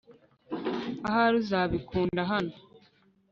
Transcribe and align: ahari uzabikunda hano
ahari 1.07 1.35
uzabikunda 1.43 2.21
hano 2.31 2.53